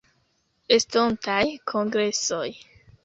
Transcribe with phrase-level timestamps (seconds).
[0.77, 1.43] Estontaj
[1.73, 2.47] Kongresoj.